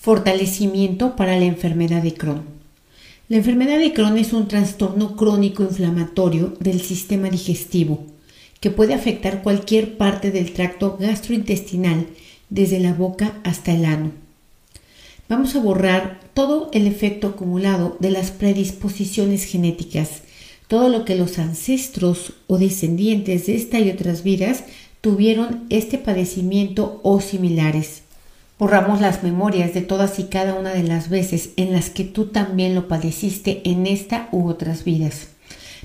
[0.00, 2.42] Fortalecimiento para la enfermedad de Crohn.
[3.28, 8.06] La enfermedad de Crohn es un trastorno crónico inflamatorio del sistema digestivo
[8.60, 12.06] que puede afectar cualquier parte del tracto gastrointestinal
[12.48, 14.12] desde la boca hasta el ano.
[15.28, 20.22] Vamos a borrar todo el efecto acumulado de las predisposiciones genéticas,
[20.66, 24.64] todo lo que los ancestros o descendientes de esta y otras vidas
[25.02, 28.00] tuvieron este padecimiento o similares
[28.60, 32.26] Borramos las memorias de todas y cada una de las veces en las que tú
[32.26, 35.28] también lo padeciste en esta u otras vidas.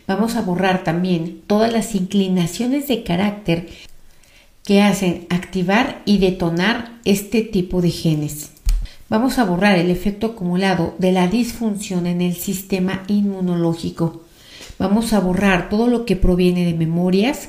[0.08, 3.70] Vamos a borrar también todas las inclinaciones de carácter
[4.66, 8.52] que hacen activar y detonar este tipo de genes.
[9.08, 14.24] Vamos a borrar el efecto acumulado de la disfunción en el sistema inmunológico.
[14.80, 17.48] Vamos a borrar todo lo que proviene de memorias,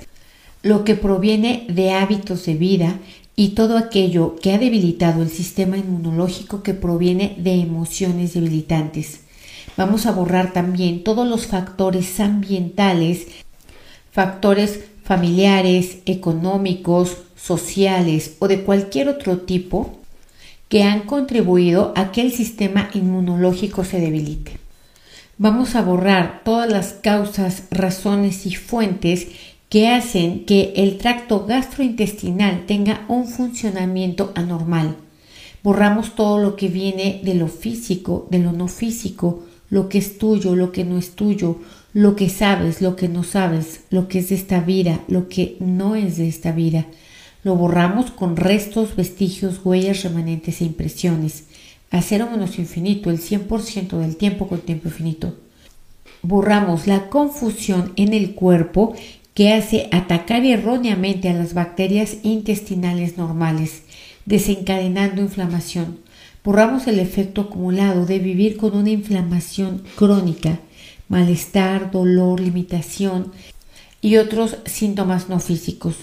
[0.66, 2.98] lo que proviene de hábitos de vida
[3.37, 9.21] y todo aquello que ha debilitado el sistema inmunológico que proviene de emociones debilitantes.
[9.77, 13.29] Vamos a borrar también todos los factores ambientales,
[14.10, 20.01] factores familiares, económicos, sociales o de cualquier otro tipo
[20.68, 24.59] que han contribuido a que el sistema inmunológico se debilite.
[25.38, 29.29] Vamos a borrar todas las causas, razones y fuentes
[29.77, 34.96] que hacen que el tracto gastrointestinal tenga un funcionamiento anormal.
[35.63, 40.16] Borramos todo lo que viene de lo físico, de lo no físico, lo que es
[40.16, 41.59] tuyo, lo que no es tuyo,
[41.93, 45.59] lo que sabes, lo que no sabes, lo que es de esta vida, lo que
[45.60, 46.87] no es de esta vida.
[47.43, 51.45] Lo borramos con restos, vestigios, huellas, remanentes e impresiones.
[51.90, 55.35] A cero menos infinito, el 100% del tiempo con tiempo infinito.
[56.23, 58.95] Borramos la confusión en el cuerpo
[59.37, 63.82] que hace atacar erróneamente a las bacterias intestinales normales,
[64.25, 65.98] desencadenando inflamación.
[66.43, 70.59] Borramos el efecto acumulado de vivir con una inflamación crónica,
[71.09, 73.31] malestar, dolor, limitación
[74.00, 75.97] y otros síntomas no físicos.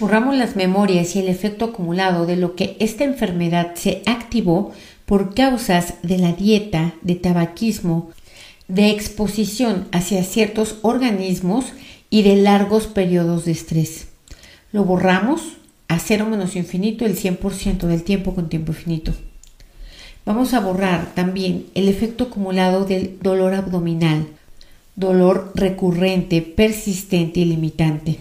[0.00, 4.72] Borramos las memorias y el efecto acumulado de lo que esta enfermedad se activó
[5.04, 8.08] por causas de la dieta, de tabaquismo,
[8.68, 11.66] de exposición hacia ciertos organismos
[12.10, 14.08] y de largos periodos de estrés.
[14.72, 15.58] Lo borramos
[15.88, 19.12] a cero menos infinito el 100% del tiempo con tiempo infinito.
[20.24, 24.26] Vamos a borrar también el efecto acumulado del dolor abdominal,
[24.94, 28.18] dolor recurrente, persistente y limitante.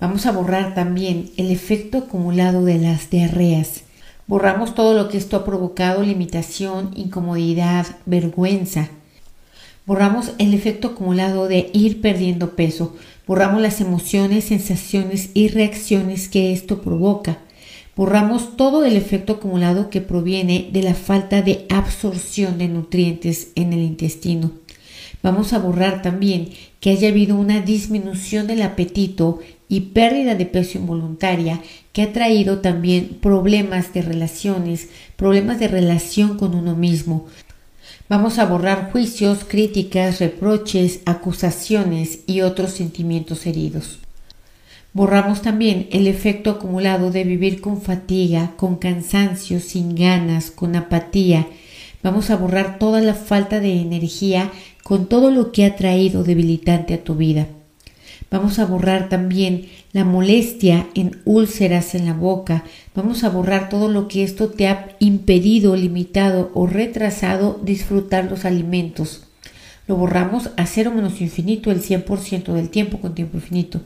[0.00, 3.82] Vamos a borrar también el efecto acumulado de las diarreas.
[4.26, 8.88] Borramos todo lo que esto ha provocado, limitación, incomodidad, vergüenza,
[9.86, 12.96] Borramos el efecto acumulado de ir perdiendo peso.
[13.24, 17.38] Borramos las emociones, sensaciones y reacciones que esto provoca.
[17.94, 23.72] Borramos todo el efecto acumulado que proviene de la falta de absorción de nutrientes en
[23.72, 24.50] el intestino.
[25.22, 29.38] Vamos a borrar también que haya habido una disminución del apetito
[29.68, 31.60] y pérdida de peso involuntaria
[31.92, 37.26] que ha traído también problemas de relaciones, problemas de relación con uno mismo,
[38.08, 43.98] Vamos a borrar juicios, críticas, reproches, acusaciones y otros sentimientos heridos.
[44.92, 51.48] Borramos también el efecto acumulado de vivir con fatiga, con cansancio, sin ganas, con apatía.
[52.02, 54.52] Vamos a borrar toda la falta de energía
[54.82, 57.48] con todo lo que ha traído debilitante a tu vida.
[58.36, 62.64] Vamos a borrar también la molestia en úlceras en la boca.
[62.94, 68.44] Vamos a borrar todo lo que esto te ha impedido, limitado o retrasado disfrutar los
[68.44, 69.22] alimentos.
[69.88, 73.80] Lo borramos a cero menos infinito el 100% del tiempo con tiempo infinito.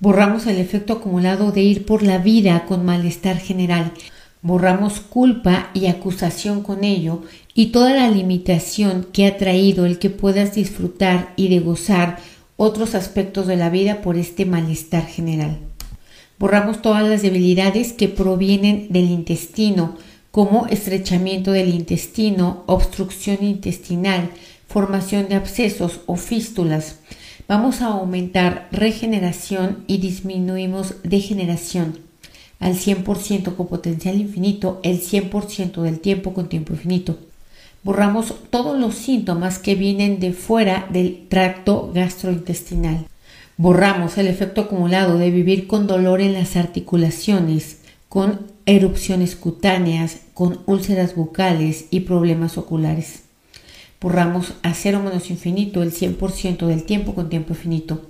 [0.00, 3.92] Borramos el efecto acumulado de ir por la vida con malestar general.
[4.40, 10.08] Borramos culpa y acusación con ello y toda la limitación que ha traído el que
[10.08, 12.16] puedas disfrutar y de gozar
[12.58, 15.58] otros aspectos de la vida por este malestar general.
[16.40, 19.96] Borramos todas las debilidades que provienen del intestino,
[20.32, 24.30] como estrechamiento del intestino, obstrucción intestinal,
[24.66, 26.96] formación de abscesos o fístulas.
[27.46, 32.00] Vamos a aumentar regeneración y disminuimos degeneración
[32.58, 37.18] al 100% con potencial infinito, el 100% del tiempo con tiempo infinito.
[37.82, 43.06] Borramos todos los síntomas que vienen de fuera del tracto gastrointestinal.
[43.56, 47.78] Borramos el efecto acumulado de vivir con dolor en las articulaciones,
[48.08, 53.22] con erupciones cutáneas, con úlceras bucales y problemas oculares.
[54.00, 58.02] Borramos a cero menos infinito el 100% del tiempo con tiempo infinito.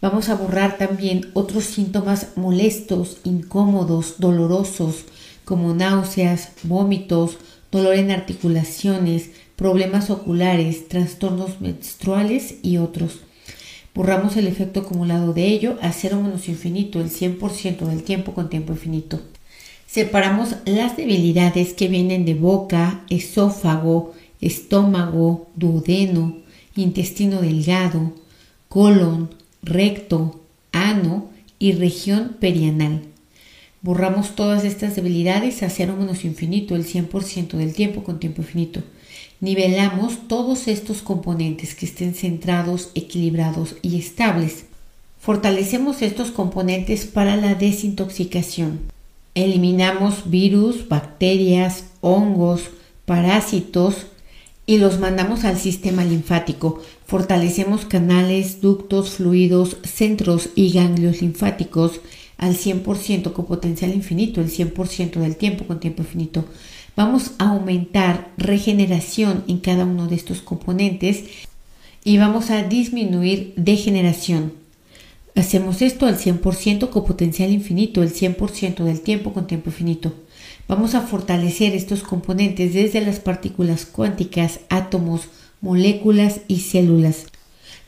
[0.00, 5.04] Vamos a borrar también otros síntomas molestos, incómodos, dolorosos,
[5.44, 7.38] como náuseas, vómitos,
[7.70, 13.20] dolor en articulaciones, problemas oculares, trastornos menstruales y otros.
[13.94, 18.48] Borramos el efecto acumulado de ello a cero menos infinito el 100% del tiempo con
[18.48, 19.20] tiempo infinito.
[19.86, 26.36] Separamos las debilidades que vienen de boca, esófago, estómago, duodeno,
[26.76, 28.12] intestino delgado,
[28.68, 29.30] colon,
[29.62, 30.40] recto,
[30.72, 31.28] ano
[31.58, 33.09] y región perianal.
[33.82, 38.82] Borramos todas estas debilidades a cero menos infinito el 100% del tiempo con tiempo infinito.
[39.40, 44.66] Nivelamos todos estos componentes que estén centrados, equilibrados y estables.
[45.18, 48.80] Fortalecemos estos componentes para la desintoxicación.
[49.34, 52.64] Eliminamos virus, bacterias, hongos,
[53.06, 54.08] parásitos
[54.66, 56.82] y los mandamos al sistema linfático.
[57.06, 62.00] Fortalecemos canales, ductos, fluidos, centros y ganglios linfáticos
[62.40, 66.46] al 100% con potencial infinito, el 100% del tiempo con tiempo infinito.
[66.96, 71.24] Vamos a aumentar regeneración en cada uno de estos componentes
[72.02, 74.54] y vamos a disminuir degeneración.
[75.36, 80.14] Hacemos esto al 100% con potencial infinito, el 100% del tiempo con tiempo infinito.
[80.66, 85.28] Vamos a fortalecer estos componentes desde las partículas cuánticas, átomos,
[85.60, 87.26] moléculas y células.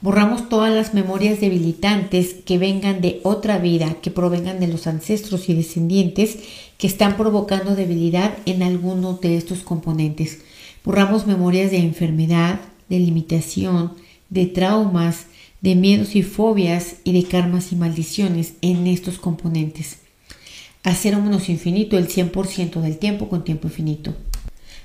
[0.03, 5.49] Borramos todas las memorias debilitantes que vengan de otra vida, que provengan de los ancestros
[5.49, 6.39] y descendientes
[6.77, 10.41] que están provocando debilidad en alguno de estos componentes.
[10.85, 13.93] Borramos memorias de enfermedad, de limitación,
[14.29, 15.27] de traumas,
[15.61, 19.99] de miedos y fobias y de karmas y maldiciones en estos componentes.
[20.85, 24.13] Menos infinito el 100% del tiempo con tiempo infinito.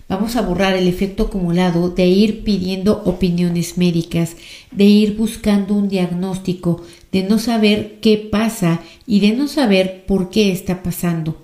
[0.09, 4.37] Vamos a borrar el efecto acumulado de ir pidiendo opiniones médicas,
[4.71, 6.81] de ir buscando un diagnóstico,
[7.11, 11.35] de no saber qué pasa y de no saber por qué está pasando.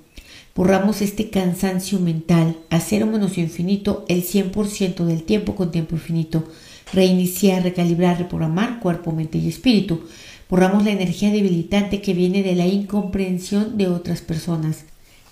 [0.56, 6.46] Borramos este cansancio mental a cero menos infinito el 100% del tiempo con tiempo infinito.
[6.94, 10.04] Reiniciar, recalibrar, reprogramar cuerpo, mente y espíritu.
[10.50, 14.86] Borramos la energía debilitante que viene de la incomprensión de otras personas.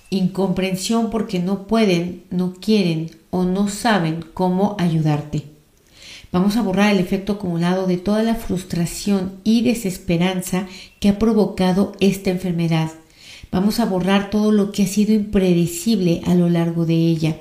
[0.10, 5.46] Incomprensión porque no pueden, no quieren o no saben cómo ayudarte.
[6.32, 10.68] Vamos a borrar el efecto acumulado de toda la frustración y desesperanza
[11.00, 12.92] que ha provocado esta enfermedad.
[13.52, 17.38] Vamos a borrar todo lo que ha sido impredecible a lo largo de ella.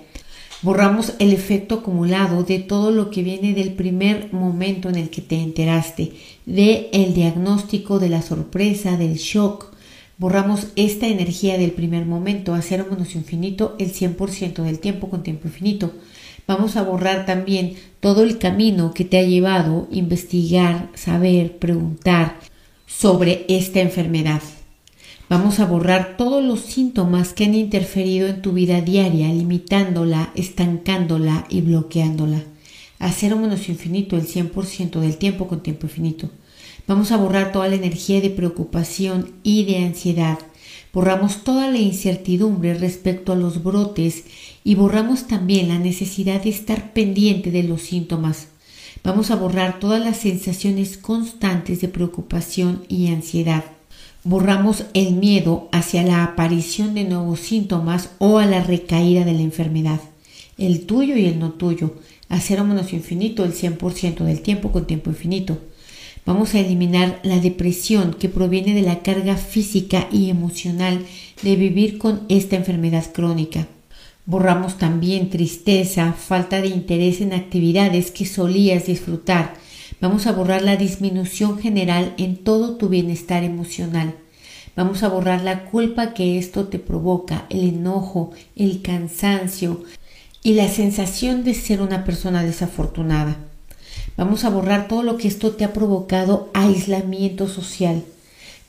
[0.63, 5.23] Borramos el efecto acumulado de todo lo que viene del primer momento en el que
[5.23, 6.13] te enteraste,
[6.45, 9.73] de el diagnóstico, de la sorpresa, del shock.
[10.21, 15.23] Borramos esta energía del primer momento a cero menos infinito el 100% del tiempo con
[15.23, 15.95] tiempo infinito.
[16.47, 22.39] Vamos a borrar también todo el camino que te ha llevado a investigar, saber, preguntar
[22.87, 24.43] sobre esta enfermedad.
[25.31, 31.47] Vamos a borrar todos los síntomas que han interferido en tu vida diaria, limitándola, estancándola
[31.49, 32.43] y bloqueándola.
[32.99, 36.29] A cero menos infinito el 100% del tiempo con tiempo infinito.
[36.91, 40.41] Vamos a borrar toda la energía de preocupación y de ansiedad.
[40.93, 44.25] Borramos toda la incertidumbre respecto a los brotes
[44.65, 48.49] y borramos también la necesidad de estar pendiente de los síntomas.
[49.05, 53.63] Vamos a borrar todas las sensaciones constantes de preocupación y ansiedad
[54.25, 59.43] borramos el miedo hacia la aparición de nuevos síntomas o a la recaída de la
[59.43, 60.01] enfermedad,
[60.59, 61.95] el tuyo y el no tuyo,
[62.29, 65.59] a cero menos infinito el 100% del tiempo con tiempo infinito.
[66.27, 71.05] Vamos a eliminar la depresión que proviene de la carga física y emocional
[71.43, 73.67] de vivir con esta enfermedad crónica.
[74.27, 79.55] Borramos también tristeza, falta de interés en actividades que solías disfrutar,
[80.01, 84.15] Vamos a borrar la disminución general en todo tu bienestar emocional.
[84.75, 89.85] Vamos a borrar la culpa que esto te provoca, el enojo, el cansancio
[90.43, 93.50] y la sensación de ser una persona desafortunada.
[94.21, 98.05] Vamos a borrar todo lo que esto te ha provocado aislamiento social.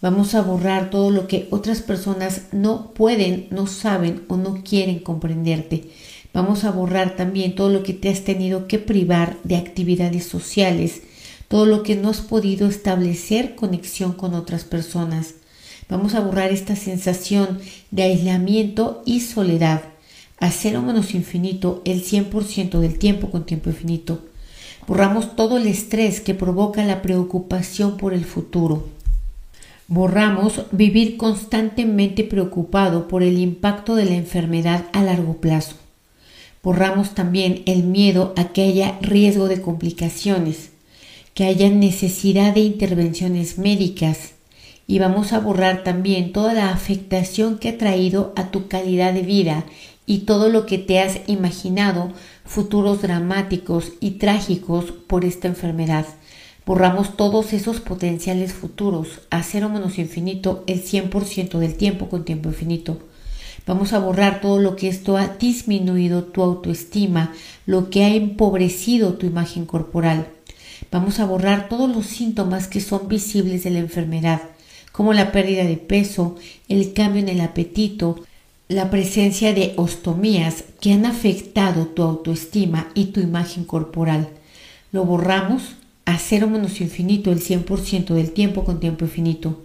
[0.02, 5.00] Vamos a borrar todo lo que otras personas no pueden, no saben o no quieren
[5.00, 5.90] comprenderte.
[6.34, 11.02] Vamos a borrar también todo lo que te has tenido que privar de actividades sociales,
[11.50, 15.34] todo lo que no has podido establecer conexión con otras personas.
[15.90, 17.60] Vamos a borrar esta sensación
[17.92, 19.82] de aislamiento y soledad.
[20.40, 24.31] A cero menos infinito el 100% del tiempo con tiempo infinito.
[24.88, 28.88] Borramos todo el estrés que provoca la preocupación por el futuro.
[29.88, 35.76] Borramos vivir constantemente preocupado por el impacto de la enfermedad a largo plazo.
[36.64, 40.72] Borramos también el miedo a que haya riesgo de complicaciones
[41.34, 44.34] que haya necesidad de intervenciones médicas
[44.88, 49.22] y vamos a borrar también toda la afectación que ha traído a tu calidad de
[49.22, 49.66] vida
[50.12, 52.12] y todo lo que te has imaginado
[52.44, 56.06] futuros dramáticos y trágicos por esta enfermedad.
[56.66, 62.50] Borramos todos esos potenciales futuros a cero menos infinito el 100% del tiempo con tiempo
[62.50, 63.00] infinito.
[63.66, 67.32] Vamos a borrar todo lo que esto ha disminuido tu autoestima,
[67.66, 70.28] lo que ha empobrecido tu imagen corporal.
[70.92, 74.42] Vamos a borrar todos los síntomas que son visibles de la enfermedad,
[74.92, 76.36] como la pérdida de peso,
[76.68, 78.26] el cambio en el apetito,
[78.72, 84.30] la presencia de ostomías que han afectado tu autoestima y tu imagen corporal.
[84.94, 85.76] Lo borramos
[86.06, 89.62] a cero menos infinito el 100% del tiempo con tiempo infinito.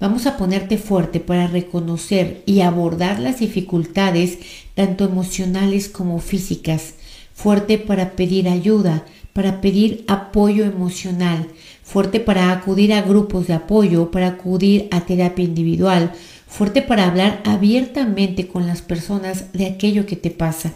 [0.00, 4.38] Vamos a ponerte fuerte para reconocer y abordar las dificultades
[4.74, 6.94] tanto emocionales como físicas.
[7.34, 11.48] Fuerte para pedir ayuda, para pedir apoyo emocional.
[11.82, 16.12] Fuerte para acudir a grupos de apoyo, para acudir a terapia individual.
[16.52, 20.72] Fuerte para hablar abiertamente con las personas de aquello que te pasa.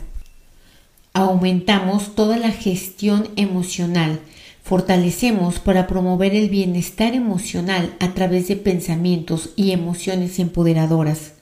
[1.12, 4.20] Aumentamos toda la gestión emocional
[4.66, 11.34] fortalecemos para promover el bienestar emocional a través de pensamientos y emociones empoderadoras.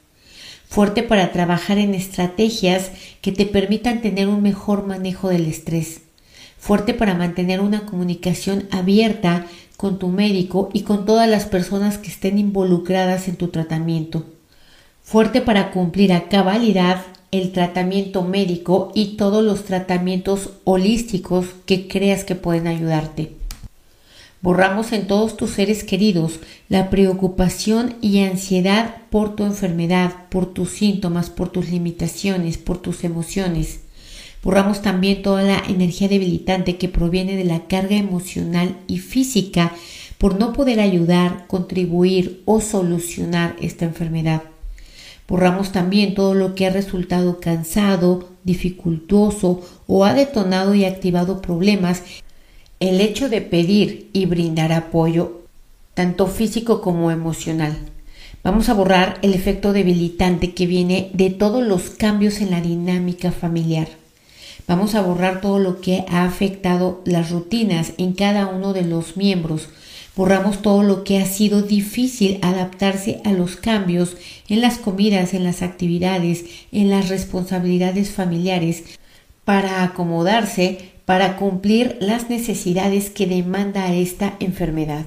[0.69, 2.91] Fuerte para trabajar en estrategias
[3.23, 6.03] que te permitan tener un mejor manejo del estrés.
[6.59, 12.09] Fuerte para mantener una comunicación abierta con tu médico y con todas las personas que
[12.09, 14.25] estén involucradas en tu tratamiento.
[15.03, 22.25] Fuerte para cumplir a cabalidad el tratamiento médico y todos los tratamientos holísticos que creas
[22.25, 23.33] que pueden ayudarte.
[24.41, 26.39] Borramos en todos tus seres queridos
[26.69, 33.05] la preocupación y ansiedad por tu enfermedad, por tus síntomas, por tus limitaciones, por tus
[33.05, 33.81] emociones.
[34.45, 39.73] Borramos también toda la energía debilitante que proviene de la carga emocional y física
[40.19, 44.43] por no poder ayudar, contribuir o solucionar esta enfermedad.
[45.27, 52.03] Borramos también todo lo que ha resultado cansado, dificultoso o ha detonado y activado problemas.
[52.81, 55.41] El hecho de pedir y brindar apoyo,
[55.95, 57.79] tanto físico como emocional.
[58.43, 63.33] Vamos a borrar el efecto debilitante que viene de todos los cambios en la dinámica
[63.33, 64.04] familiar.
[64.67, 69.17] Vamos a borrar todo lo que ha afectado las rutinas en cada uno de los
[69.17, 69.69] miembros,
[70.17, 74.17] Borramos todo lo que ha sido difícil adaptarse a los cambios
[74.49, 78.85] en las comidas, en las actividades, en las responsabilidades familiares,
[79.45, 85.05] para acomodarse, para cumplir las necesidades que demanda esta enfermedad.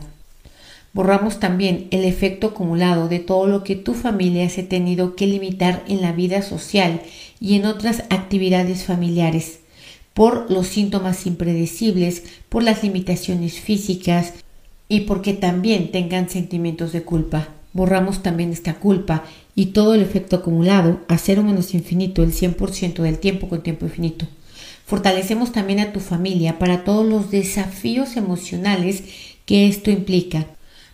[0.98, 5.28] Borramos también el efecto acumulado de todo lo que tu familia se ha tenido que
[5.28, 7.04] limitar en la vida social
[7.40, 9.60] y en otras actividades familiares,
[10.16, 14.34] por los síntomas impredecibles, por las limitaciones físicas,
[14.90, 17.50] y porque también tengan sentimientos de culpa.
[17.74, 19.24] Borramos también esta culpa
[19.54, 23.86] y todo el efecto acumulado a cero menos infinito el 100% del tiempo con tiempo
[23.86, 24.26] infinito.
[24.88, 29.04] Fortalecemos también a tu familia para todos los desafíos emocionales
[29.46, 30.48] que esto implica.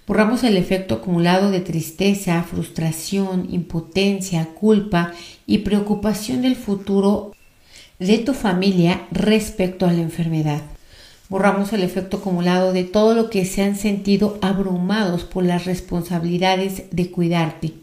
[0.05, 5.13] Borramos el efecto acumulado de tristeza, frustración, impotencia, culpa
[5.47, 7.31] y preocupación del futuro
[7.99, 10.61] de tu familia respecto a la enfermedad.
[11.29, 16.83] Borramos el efecto acumulado de todo lo que se han sentido abrumados por las responsabilidades
[16.91, 17.73] de cuidarte.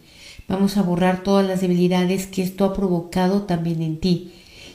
[0.46, 4.32] Vamos a borrar todas las debilidades que esto ha provocado también en ti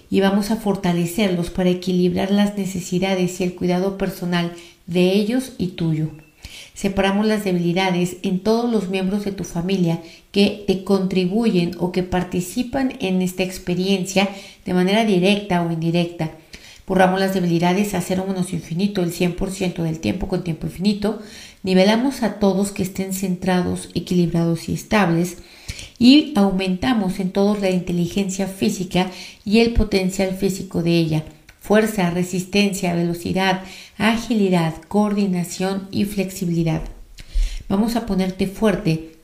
[0.10, 4.52] y vamos a fortalecerlos para equilibrar las necesidades y el cuidado personal
[4.88, 6.25] de ellos y tuyo.
[6.75, 10.01] Separamos las debilidades en todos los miembros de tu familia
[10.32, 14.29] que te contribuyen o que participan en esta experiencia
[14.65, 16.32] de manera directa o indirecta
[16.88, 21.20] Borramos las debilidades a cero menos infinito, el 100% del tiempo con tiempo infinito.
[21.63, 25.38] Nivelamos a todos que estén centrados, equilibrados y estables.
[25.98, 29.10] Y aumentamos en todos la inteligencia física
[29.44, 31.24] y el potencial físico de ella.
[31.65, 33.63] Fuerza, resistencia, velocidad,
[33.98, 36.84] agilidad, coordinación y flexibilidad.
[37.67, 39.15] Vamos a ponerte fuerte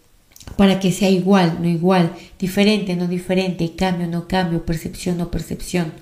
[0.58, 5.94] para que sea igual, no igual, diferente, no diferente, cambio, no cambio, percepción, no percepción.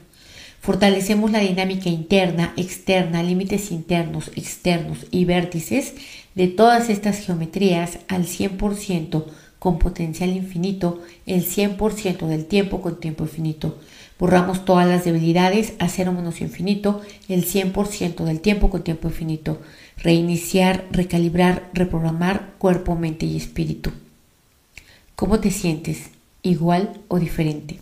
[0.62, 5.96] Fortalecemos la dinámica interna, externa, límites internos, externos y vértices
[6.36, 9.26] de todas estas geometrías al 100%
[9.60, 13.78] con potencial infinito, el 100% del tiempo con tiempo infinito.
[14.20, 19.62] Borramos todas las debilidades a cero menos infinito, el 100% del tiempo con tiempo infinito.
[19.96, 23.92] Reiniciar, recalibrar, reprogramar cuerpo, mente y espíritu.
[25.16, 26.10] ¿Cómo te sientes?
[26.44, 27.80] ¿Igual o diferente?